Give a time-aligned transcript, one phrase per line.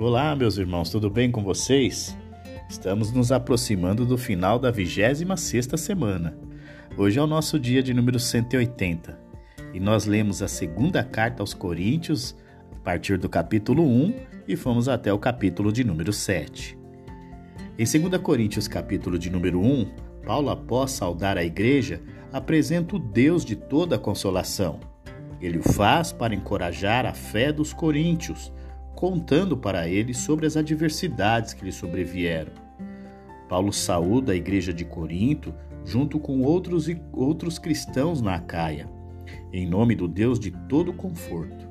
[0.00, 2.16] Olá, meus irmãos, tudo bem com vocês?
[2.70, 6.38] Estamos nos aproximando do final da 26ª semana.
[6.96, 9.20] Hoje é o nosso dia de número 180
[9.74, 12.34] e nós lemos a segunda carta aos Coríntios
[12.74, 14.14] a partir do capítulo 1
[14.48, 16.78] e fomos até o capítulo de número 7.
[17.78, 19.86] Em 2 Coríntios capítulo de número 1,
[20.24, 22.00] Paulo, após saudar a igreja,
[22.32, 24.80] apresenta o Deus de toda consolação.
[25.42, 28.50] Ele o faz para encorajar a fé dos coríntios,
[29.00, 32.52] contando para eles sobre as adversidades que lhe sobrevieram.
[33.48, 35.54] Paulo saúda a igreja de Corinto
[35.86, 38.86] junto com outros, outros cristãos na Acaia,
[39.54, 41.66] em nome do Deus de todo conforto.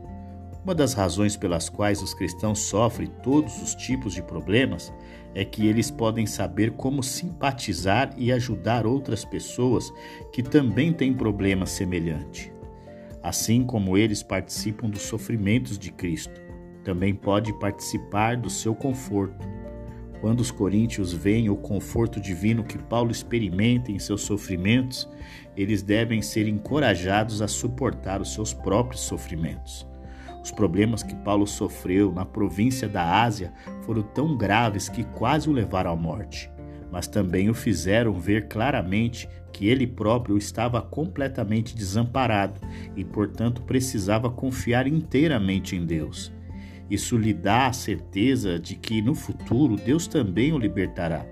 [0.64, 4.92] Uma das razões pelas quais os cristãos sofrem todos os tipos de problemas
[5.36, 9.94] é que eles podem saber como simpatizar e ajudar outras pessoas
[10.34, 12.52] que também têm problemas semelhantes.
[13.22, 16.49] Assim como eles participam dos sofrimentos de Cristo,
[16.84, 19.48] também pode participar do seu conforto.
[20.22, 25.10] Quando os coríntios veem o conforto divino que Paulo experimenta em seus sofrimentos,
[25.56, 29.88] eles devem ser encorajados a suportar os seus próprios sofrimentos.
[30.44, 35.54] Os problemas que Paulo sofreu na província da Ásia foram tão graves que quase o
[35.54, 36.52] levaram à morte,
[36.92, 42.60] mas também o fizeram ver claramente que ele próprio estava completamente desamparado
[42.96, 46.32] e, portanto, precisava confiar inteiramente em Deus.
[46.90, 51.26] Isso lhe dá a certeza de que no futuro Deus também o libertará.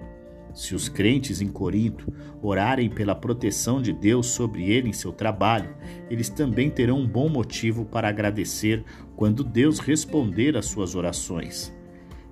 [0.54, 5.76] Se os crentes em Corinto orarem pela proteção de Deus sobre ele em seu trabalho,
[6.10, 8.84] eles também terão um bom motivo para agradecer
[9.16, 11.72] quando Deus responder às suas orações.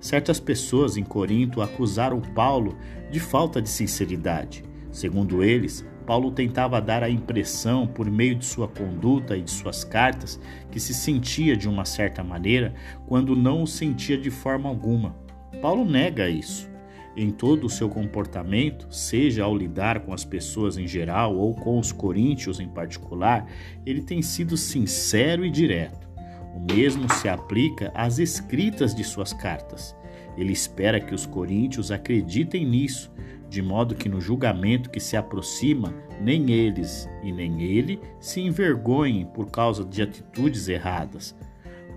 [0.00, 2.76] Certas pessoas em Corinto acusaram Paulo
[3.10, 4.64] de falta de sinceridade.
[4.90, 9.82] Segundo eles, Paulo tentava dar a impressão, por meio de sua conduta e de suas
[9.82, 10.40] cartas,
[10.70, 12.72] que se sentia de uma certa maneira
[13.06, 15.16] quando não o sentia de forma alguma.
[15.60, 16.70] Paulo nega isso
[17.16, 21.78] em todo o seu comportamento, seja ao lidar com as pessoas em geral ou com
[21.78, 23.46] os coríntios em particular,
[23.86, 26.06] ele tem sido sincero e direto.
[26.54, 29.96] O mesmo se aplica às escritas de suas cartas.
[30.36, 33.12] Ele espera que os coríntios acreditem nisso,
[33.48, 39.24] de modo que no julgamento que se aproxima, nem eles e nem ele se envergonhem
[39.26, 41.34] por causa de atitudes erradas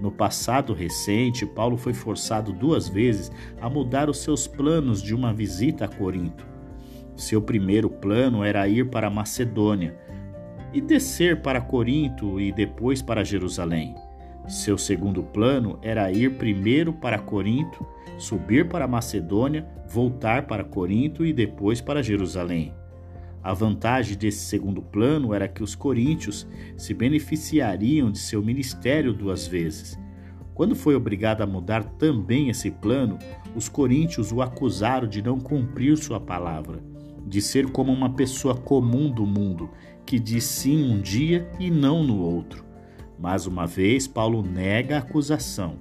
[0.02, 5.34] no passado recente, Paulo foi forçado duas vezes a mudar os seus planos de uma
[5.34, 6.48] visita a Corinto.
[7.16, 9.98] Seu primeiro plano era ir para Macedônia
[10.74, 13.94] e descer para Corinto e depois para Jerusalém.
[14.50, 17.86] Seu segundo plano era ir primeiro para Corinto,
[18.18, 22.74] subir para Macedônia, voltar para Corinto e depois para Jerusalém.
[23.44, 29.46] A vantagem desse segundo plano era que os coríntios se beneficiariam de seu ministério duas
[29.46, 30.00] vezes.
[30.56, 33.20] Quando foi obrigado a mudar também esse plano,
[33.56, 36.80] os coríntios o acusaram de não cumprir sua palavra,
[37.24, 39.70] de ser como uma pessoa comum do mundo,
[40.08, 42.69] que diz sim um dia e não no outro.
[43.20, 45.76] Mais uma vez, Paulo nega a acusação.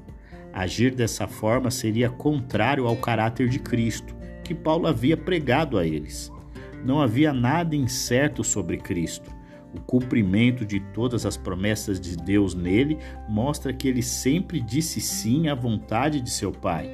[0.53, 6.33] Agir dessa forma seria contrário ao caráter de Cristo, que Paulo havia pregado a eles.
[6.85, 9.31] Não havia nada incerto sobre Cristo.
[9.73, 15.47] O cumprimento de todas as promessas de Deus nele mostra que ele sempre disse sim
[15.47, 16.91] à vontade de seu Pai.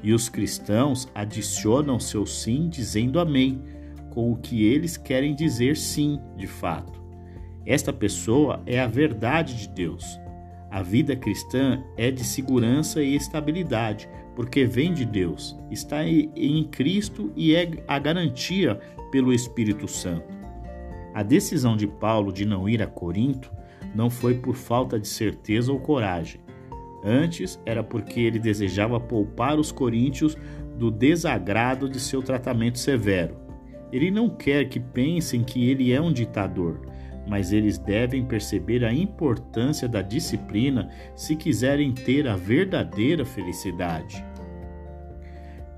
[0.00, 3.60] E os cristãos adicionam seu sim dizendo amém,
[4.10, 6.97] com o que eles querem dizer sim, de fato.
[7.66, 10.18] Esta pessoa é a verdade de Deus.
[10.70, 17.32] A vida cristã é de segurança e estabilidade, porque vem de Deus, está em Cristo
[17.34, 18.78] e é a garantia
[19.10, 20.38] pelo Espírito Santo.
[21.14, 23.50] A decisão de Paulo de não ir a Corinto
[23.94, 26.40] não foi por falta de certeza ou coragem.
[27.02, 30.36] Antes, era porque ele desejava poupar os coríntios
[30.76, 33.36] do desagrado de seu tratamento severo.
[33.90, 36.80] Ele não quer que pensem que ele é um ditador,
[37.28, 44.24] mas eles devem perceber a importância da disciplina se quiserem ter a verdadeira felicidade.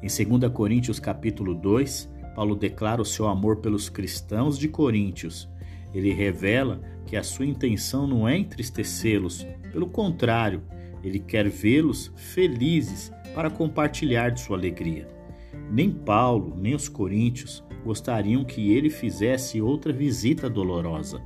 [0.02, 5.49] Em 2 Coríntios capítulo 2, Paulo declara o seu amor pelos cristãos de Coríntios.
[5.93, 10.62] Ele revela que a sua intenção não é entristecê-los, pelo contrário,
[11.02, 15.08] ele quer vê-los felizes para compartilhar de sua alegria.
[15.70, 21.23] Nem Paulo, nem os coríntios gostariam que ele fizesse outra visita dolorosa.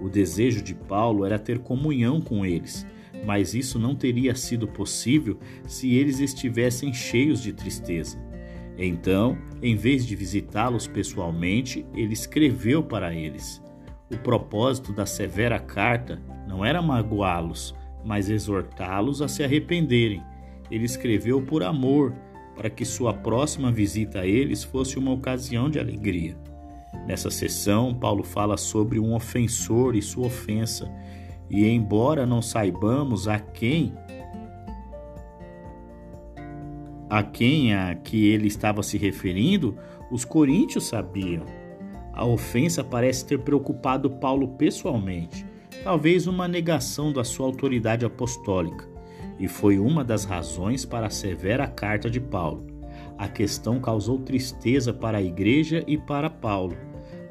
[0.00, 2.86] O desejo de Paulo era ter comunhão com eles,
[3.24, 8.18] mas isso não teria sido possível se eles estivessem cheios de tristeza.
[8.78, 13.62] Então, em vez de visitá-los pessoalmente, ele escreveu para eles.
[14.12, 20.22] O propósito da severa carta não era magoá-los, mas exortá-los a se arrependerem.
[20.70, 22.12] ele escreveu por amor,
[22.56, 26.36] para que sua próxima visita a eles fosse uma ocasião de alegria.
[27.06, 30.90] Nessa sessão, Paulo fala sobre um ofensor e sua ofensa,
[31.50, 33.92] e embora não saibamos a quem
[37.08, 39.76] a quem a que ele estava se referindo,
[40.10, 41.44] os coríntios sabiam.
[42.12, 45.46] A ofensa parece ter preocupado Paulo pessoalmente,
[45.84, 48.88] talvez uma negação da sua autoridade apostólica,
[49.38, 52.66] e foi uma das razões para a severa carta de Paulo.
[53.18, 56.76] A questão causou tristeza para a igreja e para Paulo.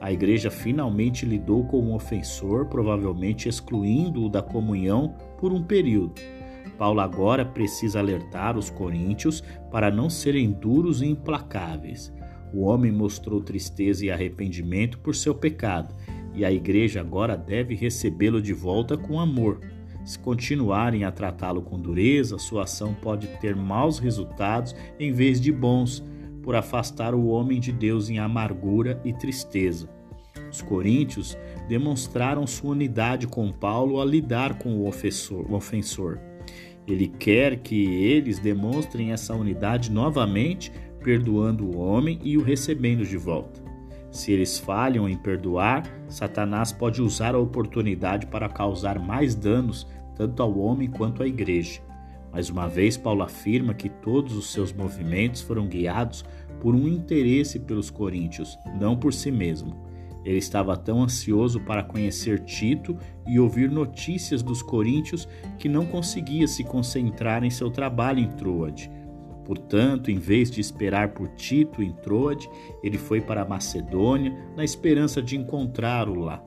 [0.05, 6.21] A igreja finalmente lidou com um ofensor, provavelmente excluindo-o da comunhão por um período.
[6.77, 12.13] Paulo agora precisa alertar os coríntios para não serem duros e implacáveis.
[12.53, 15.95] O homem mostrou tristeza e arrependimento por seu pecado,
[16.35, 19.59] e a igreja agora deve recebê-lo de volta com amor.
[20.03, 25.51] Se continuarem a tratá-lo com dureza, sua ação pode ter maus resultados em vez de
[25.51, 26.03] bons,
[26.43, 29.94] por afastar o homem de Deus em amargura e tristeza.
[30.55, 31.37] Os coríntios
[31.67, 35.45] demonstraram sua unidade com Paulo a lidar com o ofensor.
[35.51, 36.17] O ofensor.
[36.87, 40.71] Ele quer que eles demonstrem essa unidade novamente,
[41.03, 43.61] perdoando o homem e o recebendo de volta.
[44.09, 49.85] Se eles falham em perdoar, Satanás pode usar a oportunidade para causar mais danos
[50.15, 51.81] tanto ao homem quanto à igreja.
[52.31, 56.23] Mais uma vez, Paulo afirma que todos os seus movimentos foram guiados
[56.61, 59.84] por um interesse pelos coríntios, não por si mesmo.
[60.25, 65.27] Ele estava tão ansioso para conhecer Tito e ouvir notícias dos coríntios
[65.59, 68.89] que não conseguia se concentrar em seu trabalho em Troade.
[69.45, 72.49] Portanto, em vez de esperar por Tito em Troade,
[72.83, 76.43] ele foi para a Macedônia na esperança de encontrá-lo lá.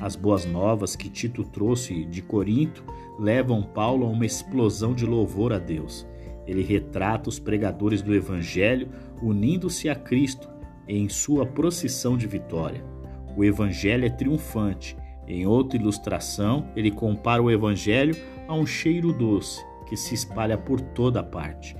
[0.00, 2.84] As boas novas que Tito trouxe de Corinto
[3.18, 6.06] levam Paulo a uma explosão de louvor a Deus.
[6.46, 8.88] Ele retrata os pregadores do Evangelho
[9.20, 10.48] unindo-se a Cristo
[10.86, 12.97] em sua procissão de vitória.
[13.38, 14.96] O Evangelho é triunfante.
[15.24, 18.16] Em outra ilustração, ele compara o Evangelho
[18.48, 21.76] a um cheiro doce que se espalha por toda parte.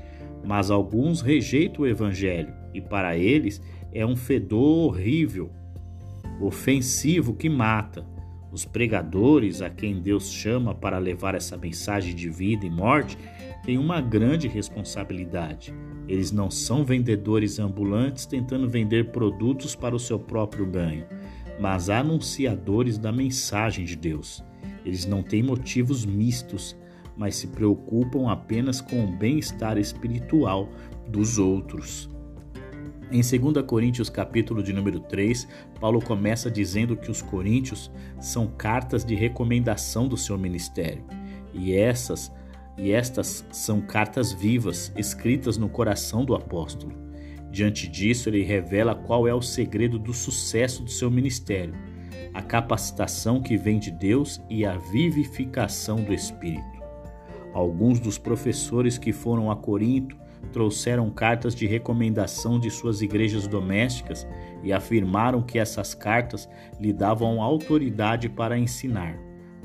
[0.46, 3.60] Mas alguns rejeitam o Evangelho e para eles
[3.92, 5.50] é um fedor horrível
[6.40, 8.06] ofensivo que mata.
[8.52, 13.18] Os pregadores a quem Deus chama para levar essa mensagem de vida e morte
[13.64, 15.74] têm uma grande responsabilidade.
[16.06, 21.04] Eles não são vendedores ambulantes tentando vender produtos para o seu próprio ganho,
[21.58, 24.44] mas anunciadores da mensagem de Deus.
[24.84, 26.76] Eles não têm motivos mistos,
[27.16, 30.68] mas se preocupam apenas com o bem-estar espiritual
[31.08, 32.08] dos outros.
[33.10, 35.48] Em 2 Coríntios capítulo de número 3,
[35.80, 37.90] Paulo começa dizendo que os coríntios
[38.20, 41.02] são cartas de recomendação do seu ministério.
[41.54, 42.30] E essas
[42.76, 47.07] e estas são cartas vivas, escritas no coração do apóstolo.
[47.50, 51.74] Diante disso, ele revela qual é o segredo do sucesso do seu ministério:
[52.34, 56.78] a capacitação que vem de Deus e a vivificação do Espírito.
[57.54, 60.16] Alguns dos professores que foram a Corinto
[60.52, 64.26] trouxeram cartas de recomendação de suas igrejas domésticas
[64.62, 66.48] e afirmaram que essas cartas
[66.78, 69.18] lhe davam autoridade para ensinar.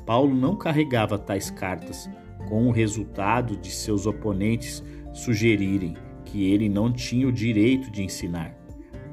[0.05, 2.09] Paulo não carregava tais cartas,
[2.49, 5.95] com o resultado de seus oponentes sugerirem
[6.33, 8.57] que ele não tinha o direito de ensinar.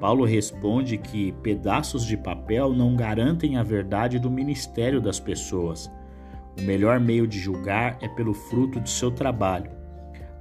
[0.00, 5.90] Paulo responde que pedaços de papel não garantem a verdade do ministério das pessoas.
[6.58, 9.70] O melhor meio de julgar é pelo fruto de seu trabalho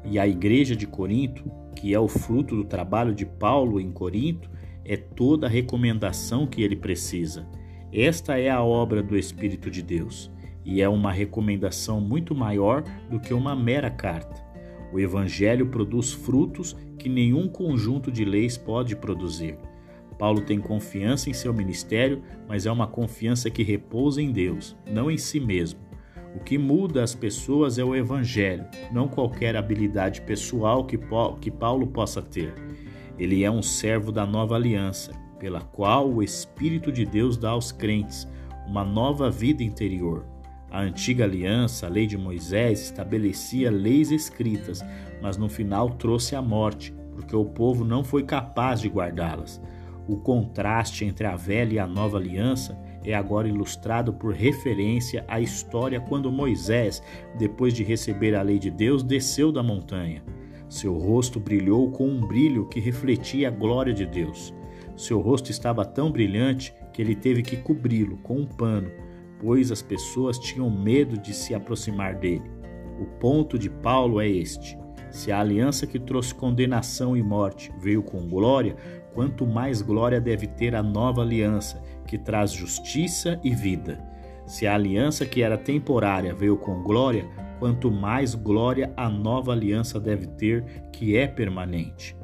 [0.05, 4.49] e a igreja de Corinto, que é o fruto do trabalho de Paulo em Corinto,
[4.85, 7.45] é toda a recomendação que ele precisa.
[7.91, 10.31] Esta é a obra do Espírito de Deus
[10.63, 14.48] e é uma recomendação muito maior do que uma mera carta.
[14.91, 19.57] O Evangelho produz frutos que nenhum conjunto de leis pode produzir.
[20.19, 25.09] Paulo tem confiança em seu ministério, mas é uma confiança que repousa em Deus, não
[25.09, 25.79] em si mesmo.
[26.35, 30.97] O que muda as pessoas é o Evangelho, não qualquer habilidade pessoal que,
[31.49, 32.53] Paulo possa ter.
[33.17, 37.71] Ele é um servo da nova aliança, pela qual o Espírito de Deus dá aos
[37.71, 38.27] crentes
[38.67, 40.25] uma nova vida interior.
[40.71, 44.83] A antiga aliança, a lei de Moisés, estabelecia leis escritas,
[45.21, 49.61] mas no final trouxe a morte, porque o povo não foi capaz de guardá-las.
[50.07, 55.39] O contraste entre a velha e a nova aliança é agora ilustrado por referência à
[55.39, 57.01] história quando Moisés,
[57.37, 60.23] depois de receber a lei de Deus, desceu da montanha.
[60.67, 64.53] Seu rosto brilhou com um brilho que refletia a glória de Deus.
[64.95, 68.91] Seu rosto estava tão brilhante que ele teve que cobri-lo com um pano,
[69.39, 72.49] pois as pessoas tinham medo de se aproximar dele.
[72.99, 74.77] O ponto de Paulo é este:
[75.09, 78.75] Se a aliança que trouxe condenação e morte veio com glória,
[79.13, 84.03] quanto mais glória deve ter a nova aliança, que traz justiça e vida.
[84.45, 87.29] Se a aliança que era temporária veio com glória,
[87.59, 92.17] quanto mais glória a nova aliança deve ter, que é permanente.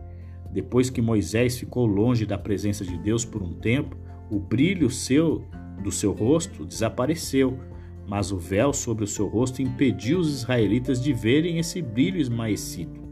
[0.52, 3.98] Depois que Moisés ficou longe da presença de Deus por um tempo,
[4.32, 5.46] o brilho seu
[5.82, 7.60] do seu rosto desapareceu,
[8.08, 13.04] mas o véu sobre o seu rosto impediu os israelitas de verem esse brilho esmaecido.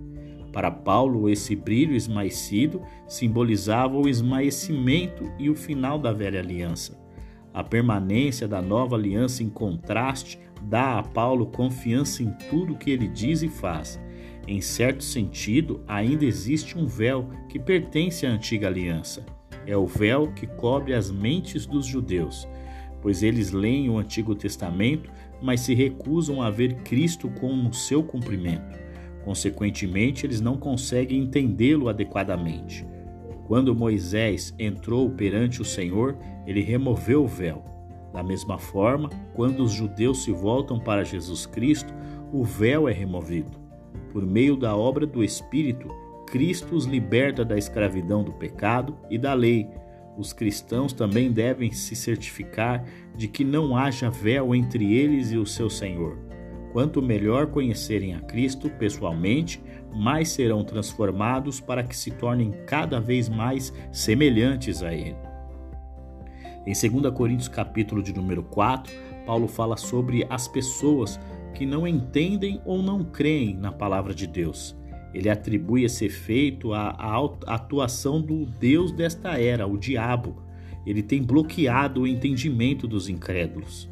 [0.51, 7.01] Para Paulo, esse brilho esmaecido simbolizava o esmaecimento e o final da velha aliança.
[7.51, 13.07] A permanência da nova aliança, em contraste, dá a Paulo confiança em tudo que ele
[13.07, 13.99] diz e faz.
[14.47, 19.25] Em certo sentido, ainda existe um véu que pertence à antiga aliança.
[19.65, 22.47] É o véu que cobre as mentes dos judeus,
[23.01, 25.09] pois eles leem o Antigo Testamento,
[25.41, 28.79] mas se recusam a ver Cristo como o seu cumprimento.
[29.23, 32.85] Consequentemente, eles não conseguem entendê-lo adequadamente.
[33.47, 36.17] Quando Moisés entrou perante o Senhor,
[36.47, 37.63] ele removeu o véu.
[38.13, 41.93] Da mesma forma, quando os judeus se voltam para Jesus Cristo,
[42.31, 43.57] o véu é removido.
[44.11, 45.89] Por meio da obra do Espírito,
[46.27, 49.69] Cristo os liberta da escravidão do pecado e da lei.
[50.17, 52.83] Os cristãos também devem se certificar
[53.15, 56.17] de que não haja véu entre eles e o seu Senhor.
[56.71, 59.61] Quanto melhor conhecerem a Cristo pessoalmente,
[59.93, 65.15] mais serão transformados para que se tornem cada vez mais semelhantes a Ele.
[66.65, 68.91] Em 2 Coríntios capítulo de número 4,
[69.25, 71.19] Paulo fala sobre as pessoas
[71.53, 74.75] que não entendem ou não creem na palavra de Deus.
[75.13, 80.41] Ele atribui esse efeito à, atuação do Deus desta era, o diabo.
[80.85, 83.89] Ele tem bloqueado o entendimento dos incrédulos.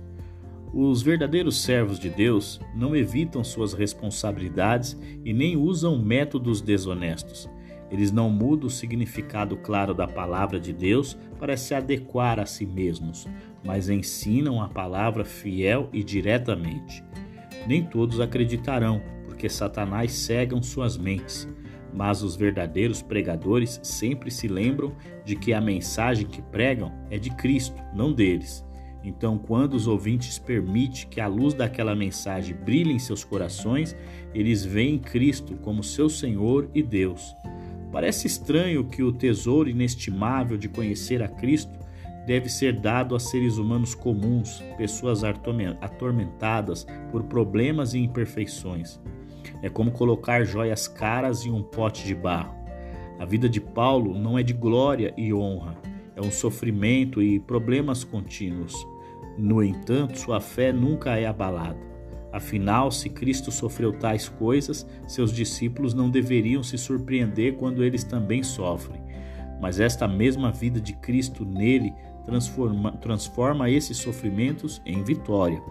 [0.74, 7.50] Os verdadeiros servos de Deus não evitam suas responsabilidades e nem usam métodos desonestos.
[7.92, 12.66] Eles não mudam o significado claro da palavra de Deus para se adequar a si
[12.66, 13.28] mesmos,
[13.66, 17.04] mas ensinam a palavra fiel e diretamente.
[17.68, 19.02] Nem todos acreditarão,
[19.42, 21.48] porque Satanás cegam suas mentes.
[21.92, 24.96] Mas os verdadeiros pregadores sempre se lembram
[25.26, 28.64] de que a mensagem que pregam é de Cristo, não deles.
[29.04, 33.96] Então, quando os ouvintes permitem que a luz daquela mensagem brilhe em seus corações,
[34.32, 37.36] eles veem Cristo como seu Senhor e Deus.
[37.92, 41.80] Parece estranho que o tesouro inestimável de conhecer a Cristo
[42.28, 49.00] deve ser dado a seres humanos comuns, pessoas atormentadas por problemas e imperfeições.
[49.62, 52.56] É como colocar joias caras em um pote de barro.
[53.20, 55.78] A vida de Paulo não é de glória e honra,
[56.16, 58.74] é um sofrimento e problemas contínuos.
[59.38, 61.92] No entanto, sua fé nunca é abalada.
[62.32, 68.42] Afinal, se Cristo sofreu tais coisas, seus discípulos não deveriam se surpreender quando eles também
[68.42, 69.02] sofrem.
[69.62, 71.94] Mas esta mesma vida de Cristo nele
[72.26, 75.62] transforma, transforma esses sofrimentos em vitória.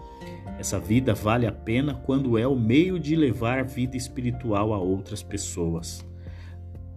[0.59, 5.23] Essa vida vale a pena quando é o meio de levar vida espiritual a outras
[5.23, 6.05] pessoas.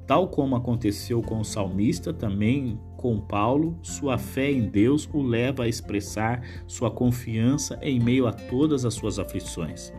[0.06, 5.64] Tal como aconteceu com o salmista, também com Paulo, sua fé em Deus o leva
[5.64, 9.92] a expressar sua confiança em meio a todas as suas aflições.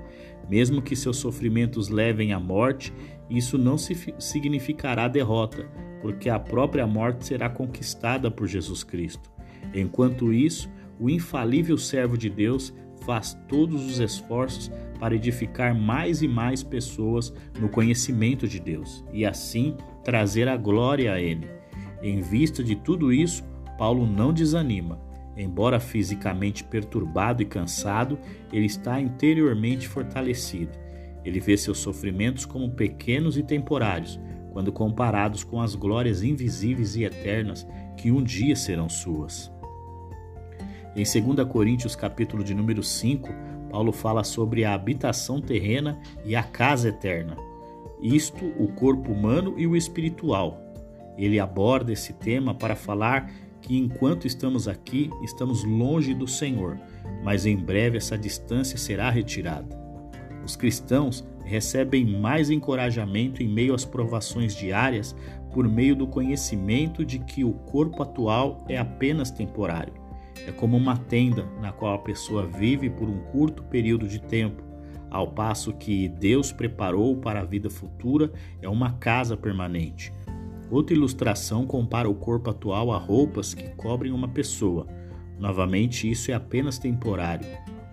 [0.47, 2.93] Mesmo que seus sofrimentos levem à morte,
[3.27, 5.67] isso não significará derrota,
[6.01, 9.34] porque a própria morte será conquistada por Jesus Cristo.
[9.75, 12.73] Enquanto isso, o infalível servo de Deus
[13.05, 19.25] faz todos os esforços para edificar mais e mais pessoas no conhecimento de Deus e
[19.25, 21.47] assim trazer a glória a Ele.
[22.01, 23.43] Em vista de tudo isso,
[23.77, 24.99] Paulo não desanima.
[25.35, 28.17] Embora fisicamente perturbado e cansado,
[28.53, 30.71] ele está interiormente fortalecido.
[31.25, 34.17] Ele vê seus sofrimentos como pequenos e temporários,
[34.53, 37.67] quando comparados com as glórias invisíveis e eternas
[37.97, 39.51] que um dia serão suas.
[40.95, 43.29] Em 2 Coríntios, capítulo de número 5,
[43.69, 47.35] Paulo fala sobre a habitação terrena e a casa eterna.
[48.01, 50.57] Isto, o corpo humano e o espiritual,
[51.17, 53.29] ele aborda esse tema para falar
[53.61, 56.79] que enquanto estamos aqui, estamos longe do Senhor,
[57.21, 59.77] mas em breve essa distância será retirada.
[60.45, 65.13] Os cristãos recebem mais encorajamento em meio às provações diárias
[65.51, 70.04] por meio do conhecimento de que o corpo atual é apenas temporário.
[70.47, 74.65] É como uma tenda na qual a pessoa vive por um curto período de tempo,
[75.15, 80.11] ao passo que Deus preparou para a vida futura é uma casa permanente.
[80.69, 84.85] Outra ilustração compara o corpo atual a roupas que cobrem uma pessoa.
[85.39, 87.47] Novamente, isso é apenas temporário.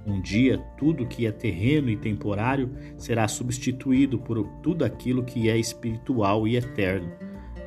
[0.04, 5.56] Um dia, tudo que é terreno e temporário será substituído por tudo aquilo que é
[5.56, 7.12] espiritual e eterno.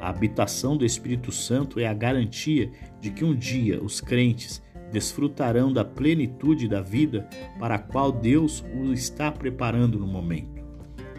[0.01, 4.61] A habitação do Espírito Santo é a garantia de que um dia os crentes
[4.95, 7.27] desfrutarão da plenitude da vida
[7.59, 10.63] para a qual Deus os está preparando no momento.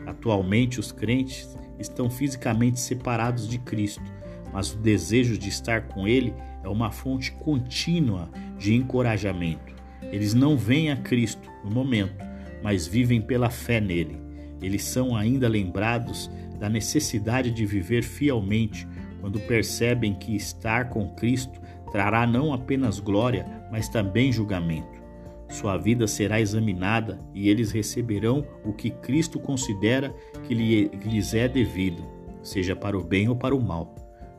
[0.07, 4.03] Atualmente, os crentes estão fisicamente separados de Cristo,
[4.51, 6.33] mas o desejo de estar com Ele
[6.65, 9.75] é uma fonte contínua de encorajamento.
[10.01, 12.25] Eles não veem a Cristo no momento,
[12.63, 14.19] mas vivem pela fé nele.
[14.63, 18.89] Eles são ainda lembrados da necessidade de viver fielmente
[19.21, 21.61] quando percebem que estar com Cristo
[21.93, 25.07] trará não apenas glória, mas também julgamento.
[25.49, 32.03] Sua vida será examinada e eles receberão o que Cristo considera que lhes é devido,
[32.43, 33.95] seja para o bem ou para o mal.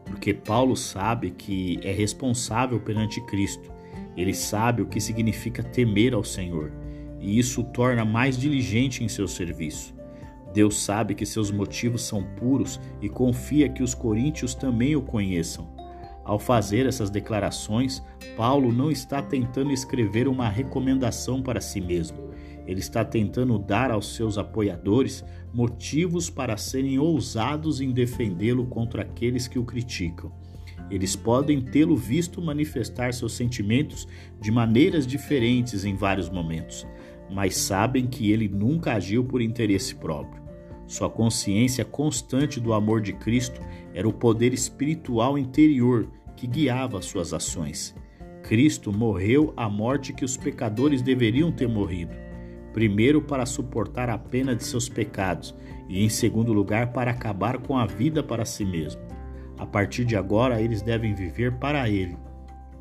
[0.06, 3.72] Porque Paulo sabe que é responsável perante Cristo.
[4.16, 6.72] Ele sabe o que significa temer ao Senhor,
[7.20, 9.96] e isso o torna mais diligente em seu serviço.
[10.54, 15.77] Deus sabe que seus motivos são puros e confia que os coríntios também o conheçam.
[16.28, 18.04] Ao fazer essas declarações,
[18.36, 22.18] Paulo não está tentando escrever uma recomendação para si mesmo.
[22.68, 29.48] Ele está tentando dar aos seus apoiadores motivos para serem ousados em defendê-lo contra aqueles
[29.48, 30.30] que o criticam.
[30.92, 34.06] Eles podem tê-lo visto manifestar seus sentimentos
[34.42, 36.86] de maneiras diferentes em vários momentos,
[37.32, 40.44] mas sabem que ele nunca agiu por interesse próprio.
[40.88, 43.62] Sua consciência constante do amor de Cristo
[43.94, 47.94] era o poder espiritual interior que guiava suas ações.
[48.44, 52.16] Cristo morreu a morte que os pecadores deveriam ter morrido.
[52.72, 55.54] Primeiro, para suportar a pena de seus pecados,
[55.90, 59.02] e em segundo lugar, para acabar com a vida para si mesmo.
[59.58, 62.16] A partir de agora, eles devem viver para Ele.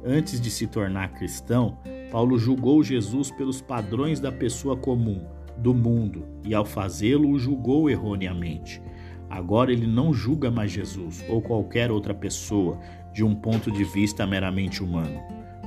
[0.04, 1.78] Antes de se tornar cristão,
[2.12, 5.24] Paulo julgou Jesus pelos padrões da pessoa comum
[5.56, 8.82] do mundo e, ao fazê-lo, o julgou erroneamente.
[9.28, 12.78] Agora ele não julga mais Jesus ou qualquer outra pessoa
[13.16, 15.18] de um ponto de vista meramente humano,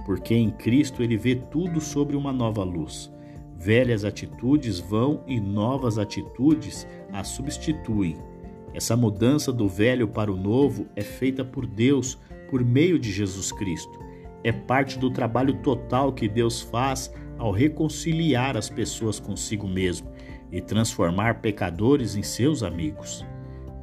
[0.06, 3.12] porque em Cristo ele vê tudo sobre uma nova luz.
[3.58, 8.18] Velhas atitudes vão e novas atitudes as substituem.
[8.72, 12.20] Essa mudança do velho para o novo é feita por Deus
[12.52, 14.00] por meio de Jesus Cristo.
[14.44, 20.08] É parte do trabalho total que Deus faz ao reconciliar as pessoas consigo mesmo
[20.52, 23.26] e transformar pecadores em seus amigos.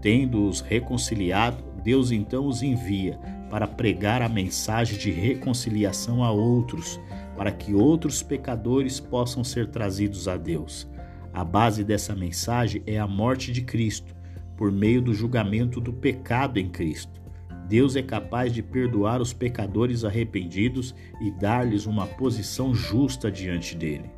[0.00, 3.18] Tendo-os reconciliado, Deus então os envia
[3.50, 7.00] para pregar a mensagem de reconciliação a outros,
[7.36, 10.88] para que outros pecadores possam ser trazidos a Deus.
[11.32, 14.14] A base dessa mensagem é a morte de Cristo,
[14.56, 17.20] por meio do julgamento do pecado em Cristo.
[17.68, 24.10] Deus é capaz de perdoar os pecadores arrependidos e dar-lhes uma posição justa diante dele.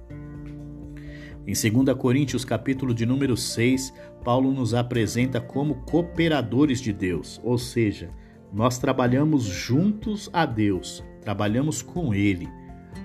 [1.47, 7.57] Em 2 Coríntios, capítulo de número 6, Paulo nos apresenta como cooperadores de Deus, ou
[7.57, 8.11] seja,
[8.53, 12.49] nós trabalhamos juntos a Deus, trabalhamos com Ele.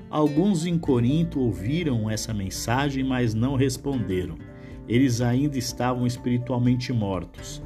[0.10, 4.36] Alguns em Corinto ouviram essa mensagem, mas não responderam.
[4.88, 7.62] Eles ainda estavam espiritualmente mortos.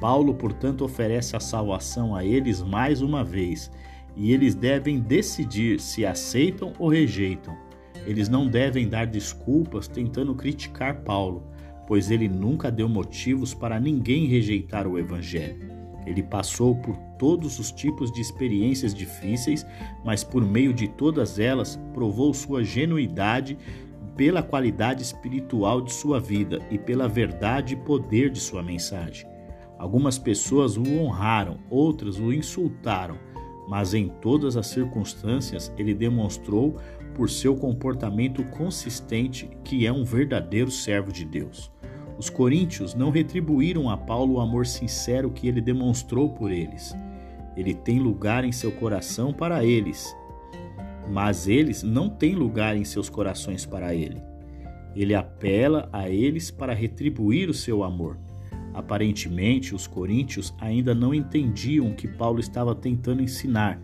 [0.00, 3.70] Paulo, portanto, oferece a salvação a eles mais uma vez,
[4.16, 7.56] e eles devem decidir se aceitam ou rejeitam.
[8.06, 11.44] Eles não devem dar desculpas tentando criticar Paulo,
[11.86, 15.79] pois ele nunca deu motivos para ninguém rejeitar o Evangelho.
[16.06, 19.66] Ele passou por todos os tipos de experiências difíceis,
[20.04, 23.58] mas por meio de todas elas provou sua genuidade
[24.16, 29.28] pela qualidade espiritual de sua vida e pela verdade e poder de sua mensagem.
[29.78, 33.16] Algumas pessoas o honraram, outras o insultaram,
[33.66, 36.76] mas em todas as circunstâncias ele demonstrou
[37.14, 41.72] por seu comportamento consistente que é um verdadeiro servo de Deus.
[42.20, 46.94] Os coríntios não retribuíram a Paulo o amor sincero que ele demonstrou por eles.
[47.56, 50.14] Ele tem lugar em seu coração para eles,
[51.08, 54.20] mas eles não têm lugar em seus corações para ele.
[54.94, 58.18] Ele apela a eles para retribuir o seu amor.
[58.74, 63.80] Aparentemente, os coríntios ainda não entendiam o que Paulo estava tentando ensinar,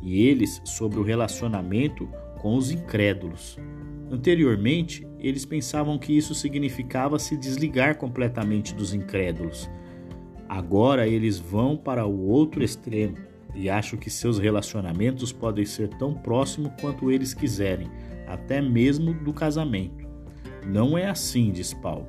[0.00, 2.08] e eles sobre o relacionamento
[2.40, 3.58] com os incrédulos.
[4.12, 9.70] Anteriormente, eles pensavam que isso significava se desligar completamente dos incrédulos.
[10.46, 13.16] Agora eles vão para o outro extremo
[13.54, 17.90] e acham que seus relacionamentos podem ser tão próximos quanto eles quiserem,
[18.26, 20.06] até mesmo do casamento.
[20.66, 22.08] Não é assim, diz Paulo.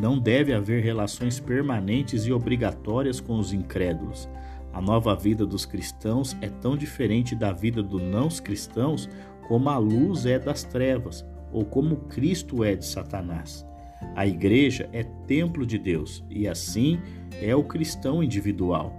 [0.00, 4.28] Não deve haver relações permanentes e obrigatórias com os incrédulos.
[4.72, 9.08] A nova vida dos cristãos é tão diferente da vida dos não cristãos
[9.48, 13.66] como a luz é das trevas, ou como Cristo é de Satanás.
[14.16, 16.98] A igreja é templo de Deus e assim
[17.40, 18.92] é o cristão individual.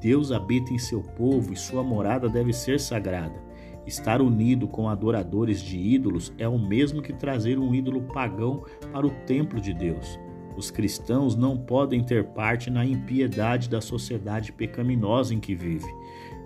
[0.00, 3.42] Deus habita em seu povo e sua morada deve ser sagrada.
[3.86, 9.06] Estar unido com adoradores de ídolos é o mesmo que trazer um ídolo pagão para
[9.06, 10.18] o templo de Deus.
[10.56, 15.86] Os cristãos não podem ter parte na impiedade da sociedade pecaminosa em que vive.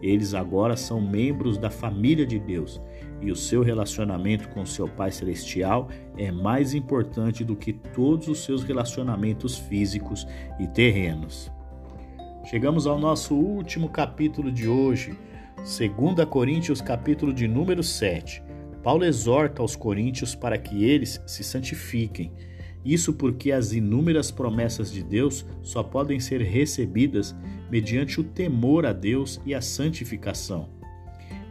[0.00, 2.80] Eles agora são membros da família de Deus
[3.20, 8.44] e o seu relacionamento com seu Pai Celestial é mais importante do que todos os
[8.44, 10.26] seus relacionamentos físicos
[10.58, 11.50] e terrenos.
[12.44, 15.18] Chegamos ao nosso último capítulo de hoje,
[15.56, 18.42] 2 Coríntios, capítulo de número 7.
[18.82, 22.32] Paulo exorta aos coríntios para que eles se santifiquem.
[22.84, 27.34] Isso porque as inúmeras promessas de Deus só podem ser recebidas
[27.70, 30.68] mediante o temor a Deus e a santificação.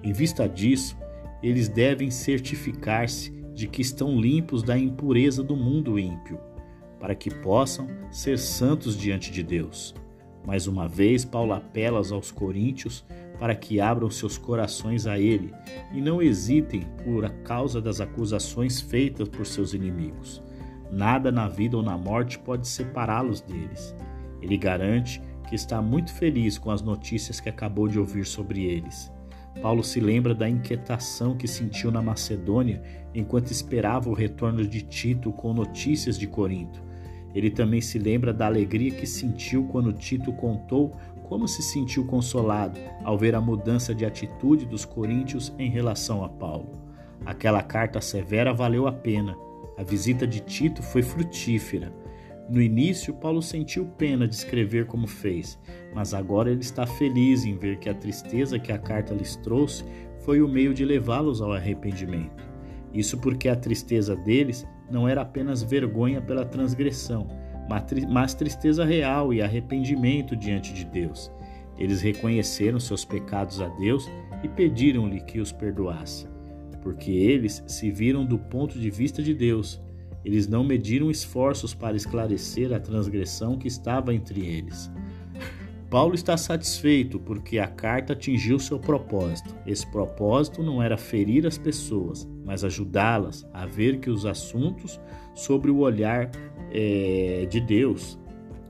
[0.04, 0.98] Em vista disso,
[1.44, 6.40] eles devem certificar-se de que estão limpos da impureza do mundo ímpio,
[7.00, 9.94] para que possam ser santos diante de Deus.
[10.46, 13.04] Mais uma vez, Paulo apela aos coríntios
[13.38, 15.54] para que abram seus corações a ele
[15.94, 20.42] e não hesitem por causa das acusações feitas por seus inimigos.
[20.92, 23.96] Nada na vida ou na morte pode separá-los deles.
[24.42, 29.12] Ele garante que está muito feliz com as notícias que acabou de ouvir sobre eles.
[29.62, 32.82] Paulo se lembra da inquietação que sentiu na Macedônia
[33.14, 36.82] enquanto esperava o retorno de Tito com notícias de Corinto.
[37.34, 42.80] Ele também se lembra da alegria que sentiu quando Tito contou como se sentiu consolado
[43.04, 46.72] ao ver a mudança de atitude dos coríntios em relação a Paulo.
[47.26, 49.36] Aquela carta severa valeu a pena.
[49.78, 51.94] A visita de Tito foi frutífera.
[52.50, 55.60] No início, Paulo sentiu pena de escrever como fez,
[55.94, 59.84] mas agora ele está feliz em ver que a tristeza que a carta lhes trouxe
[60.20, 62.44] foi o meio de levá-los ao arrependimento.
[62.94, 67.28] Isso porque a tristeza deles não era apenas vergonha pela transgressão,
[68.10, 71.32] mas tristeza real e arrependimento diante de Deus.
[71.78, 74.10] Eles reconheceram seus pecados a Deus
[74.42, 76.28] e pediram-lhe que os perdoasse,
[76.88, 79.78] porque eles se viram do ponto de vista de Deus.
[80.24, 84.90] Eles não mediram esforços para esclarecer a transgressão que estava entre eles.
[85.90, 89.54] Paulo está satisfeito porque a carta atingiu seu propósito.
[89.66, 94.98] Esse propósito não era ferir as pessoas, mas ajudá-las a ver que os assuntos
[95.36, 96.32] sobre o olhar
[96.72, 98.18] é, de Deus.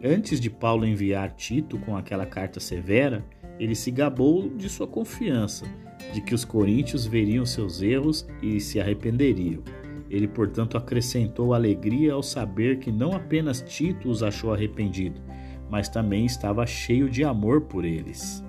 [0.03, 3.23] Antes de Paulo enviar Tito com aquela carta severa,
[3.59, 5.65] ele se gabou de sua confiança,
[6.13, 9.61] de que os coríntios veriam seus erros e se arrependeriam.
[10.09, 15.21] Ele, portanto, acrescentou alegria ao saber que não apenas Tito os achou arrependidos,
[15.69, 18.43] mas também estava cheio de amor por eles.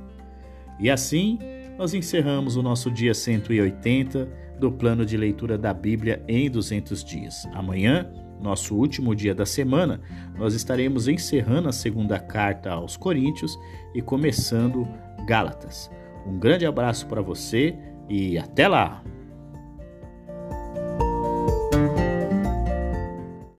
[0.78, 1.38] E assim,
[1.76, 4.28] nós encerramos o nosso dia 180
[4.60, 7.46] do plano de leitura da Bíblia em 200 dias.
[7.52, 8.08] Amanhã,
[8.40, 10.00] nosso último dia da semana,
[10.36, 13.58] nós estaremos encerrando a segunda carta aos Coríntios
[13.94, 14.86] e começando
[15.26, 15.90] Gálatas.
[16.26, 17.76] Um grande abraço para você
[18.08, 19.02] e até lá!